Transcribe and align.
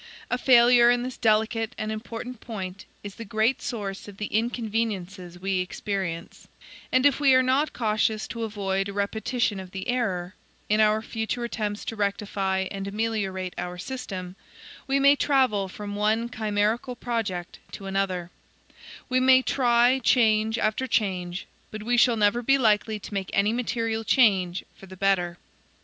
A 0.31 0.37
failure 0.39 0.89
in 0.89 1.03
this 1.03 1.15
delicate 1.15 1.75
and 1.77 1.91
important 1.91 2.41
point 2.41 2.85
is 3.03 3.13
the 3.13 3.23
great 3.23 3.61
source 3.61 4.07
of 4.07 4.17
the 4.17 4.25
inconveniences 4.35 5.37
we 5.37 5.59
experience, 5.59 6.47
and 6.91 7.05
if 7.05 7.19
we 7.19 7.35
are 7.35 7.43
not 7.43 7.71
cautious 7.71 8.27
to 8.29 8.41
avoid 8.41 8.89
a 8.89 8.93
repetition 8.93 9.59
of 9.59 9.69
the 9.69 9.87
error, 9.87 10.33
in 10.69 10.79
our 10.81 11.03
future 11.03 11.43
attempts 11.43 11.85
to 11.85 11.95
rectify 11.95 12.67
and 12.71 12.87
ameliorate 12.87 13.53
our 13.59 13.77
system, 13.77 14.35
we 14.87 14.99
may 14.99 15.15
travel 15.15 15.67
from 15.67 15.93
one 15.95 16.29
chimerical 16.29 16.95
project 16.95 17.59
to 17.71 17.85
another; 17.85 18.31
we 19.07 19.19
may 19.19 19.43
try 19.43 19.99
change 20.03 20.57
after 20.57 20.87
change; 20.87 21.45
but 21.69 21.83
we 21.83 21.95
shall 21.95 22.17
never 22.17 22.41
be 22.41 22.57
likely 22.57 22.97
to 22.97 23.13
make 23.13 23.29
any 23.33 23.53
material 23.53 24.03
change 24.03 24.65
for 24.73 24.87
the 24.87 24.97
better. 24.97 25.37